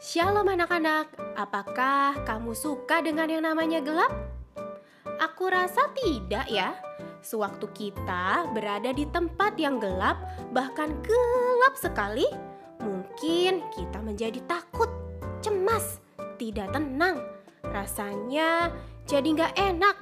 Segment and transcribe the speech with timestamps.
[0.00, 4.08] Shalom anak-anak, apakah kamu suka dengan yang namanya gelap?
[5.20, 6.72] Aku rasa tidak ya.
[7.20, 10.16] Sewaktu kita berada di tempat yang gelap,
[10.56, 12.24] bahkan gelap sekali,
[12.80, 14.88] mungkin kita menjadi takut,
[15.44, 16.00] cemas,
[16.40, 17.20] tidak tenang.
[17.60, 18.72] Rasanya
[19.04, 19.96] jadi nggak enak.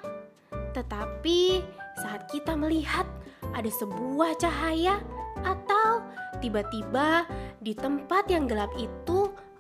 [0.79, 1.67] Tetapi
[1.99, 3.03] saat kita melihat
[3.51, 5.03] ada sebuah cahaya
[5.43, 6.07] atau
[6.39, 7.27] tiba-tiba
[7.59, 9.18] di tempat yang gelap itu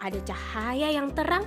[0.08, 1.44] ada cahaya yang terang,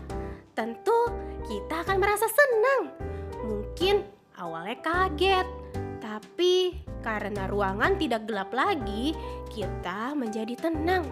[0.53, 1.09] tentu
[1.49, 2.93] kita akan merasa senang.
[3.41, 4.05] Mungkin
[4.38, 5.47] awalnya kaget,
[5.97, 9.17] tapi karena ruangan tidak gelap lagi,
[9.49, 11.09] kita menjadi tenang.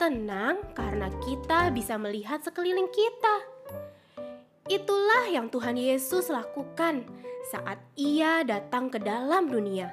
[0.00, 3.36] Tenang karena kita bisa melihat sekeliling kita.
[4.72, 7.04] Itulah yang Tuhan Yesus lakukan
[7.52, 9.92] saat Ia datang ke dalam dunia.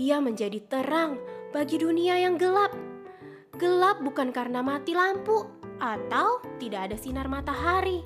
[0.00, 1.20] Ia menjadi terang
[1.52, 2.72] bagi dunia yang gelap.
[3.60, 8.02] Gelap bukan karena mati lampu atau tidak ada sinar matahari,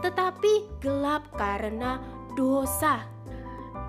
[0.00, 2.00] tetapi gelap karena
[2.34, 3.04] dosa.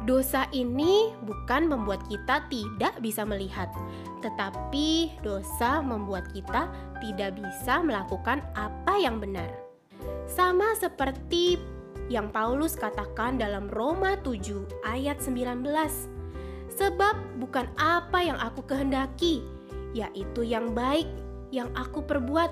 [0.04, 3.72] Dosa ini bukan membuat kita tidak bisa melihat,
[4.20, 6.68] tetapi dosa membuat kita
[7.00, 9.48] tidak bisa melakukan apa yang benar.
[10.28, 11.56] Sama seperti
[12.12, 15.64] yang Paulus katakan dalam Roma 7 ayat 19.
[16.74, 19.46] Sebab bukan apa yang aku kehendaki,
[19.96, 21.08] yaitu yang baik
[21.54, 22.50] yang aku perbuat,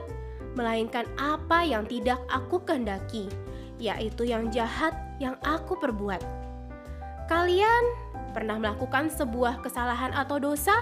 [0.54, 3.32] melainkan apa yang tidak aku kehendaki,
[3.80, 6.20] yaitu yang jahat yang aku perbuat.
[7.32, 7.84] Kalian
[8.36, 10.76] pernah melakukan sebuah kesalahan atau dosa?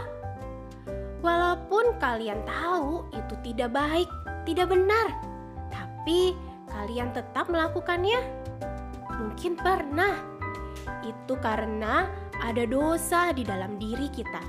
[1.20, 4.08] Walaupun kalian tahu itu tidak baik,
[4.48, 5.14] tidak benar,
[5.68, 6.34] tapi
[6.72, 8.24] kalian tetap melakukannya.
[9.20, 10.16] Mungkin pernah.
[11.04, 12.08] Itu karena
[12.40, 14.40] ada dosa di dalam diri kita.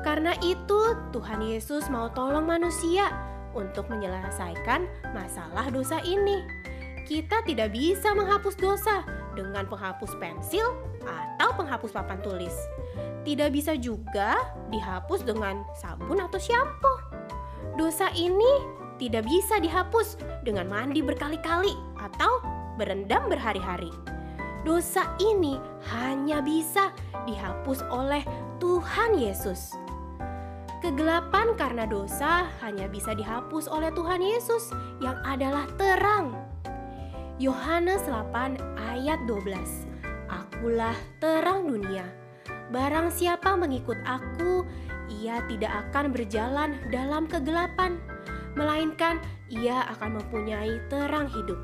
[0.00, 3.12] Karena itu, Tuhan Yesus mau tolong manusia
[3.58, 6.46] untuk menyelesaikan masalah dosa ini.
[7.10, 9.02] Kita tidak bisa menghapus dosa
[9.34, 10.70] dengan penghapus pensil
[11.02, 12.54] atau penghapus papan tulis.
[13.26, 14.38] Tidak bisa juga
[14.70, 16.96] dihapus dengan sabun atau shampoo.
[17.74, 22.42] Dosa ini tidak bisa dihapus dengan mandi berkali-kali atau
[22.76, 23.90] berendam berhari-hari.
[24.66, 25.56] Dosa ini
[25.94, 26.90] hanya bisa
[27.24, 28.26] dihapus oleh
[28.58, 29.72] Tuhan Yesus.
[30.78, 34.70] Kegelapan karena dosa hanya bisa dihapus oleh Tuhan Yesus
[35.02, 36.38] yang adalah terang.
[37.42, 39.58] Yohanes 8 ayat 12
[40.30, 42.06] Akulah terang dunia.
[42.70, 44.62] Barang siapa mengikut aku,
[45.10, 47.98] ia tidak akan berjalan dalam kegelapan,
[48.54, 49.18] melainkan
[49.50, 51.58] ia akan mempunyai terang hidup.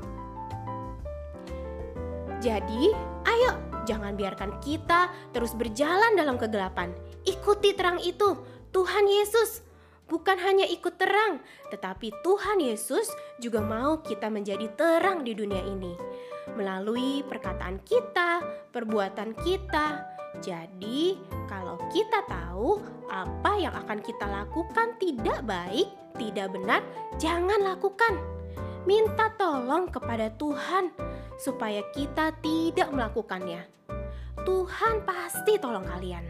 [2.43, 2.91] Jadi,
[3.31, 3.51] ayo
[3.87, 6.91] jangan biarkan kita terus berjalan dalam kegelapan.
[7.23, 9.63] Ikuti terang itu, Tuhan Yesus.
[10.05, 11.39] Bukan hanya ikut terang,
[11.71, 13.09] tetapi Tuhan Yesus
[13.41, 15.95] juga mau kita menjadi terang di dunia ini
[16.53, 20.05] melalui perkataan kita, perbuatan kita.
[20.43, 26.85] Jadi, kalau kita tahu apa yang akan kita lakukan tidak baik, tidak benar,
[27.17, 28.19] jangan lakukan.
[28.85, 30.93] Minta tolong kepada Tuhan
[31.41, 33.65] supaya kita tidak melakukannya.
[34.45, 36.29] Tuhan pasti tolong kalian.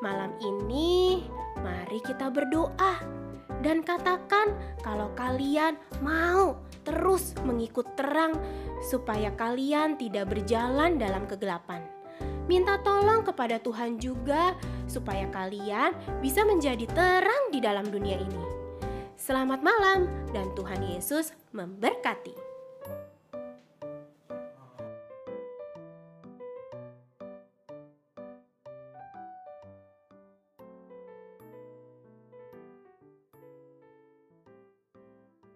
[0.00, 1.26] Malam ini,
[1.62, 3.18] mari kita berdoa
[3.58, 4.54] dan katakan
[4.86, 8.32] kalau kalian mau terus mengikut terang,
[8.88, 11.84] supaya kalian tidak berjalan dalam kegelapan.
[12.48, 14.56] Minta tolong kepada Tuhan juga,
[14.88, 15.92] supaya kalian
[16.24, 18.44] bisa menjadi terang di dalam dunia ini.
[19.20, 22.32] Selamat malam, dan Tuhan Yesus memberkati.